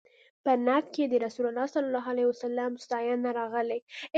په 0.43 0.51
نعت 0.65 0.85
کې 0.95 1.03
د 1.07 1.13
رسول 1.25 1.45
الله 1.49 1.67
صلی 1.73 1.87
الله 1.89 2.05
علیه 2.13 2.27
وسلم 2.29 2.71
ستاینه 2.83 3.29
راغلې. 3.39 3.79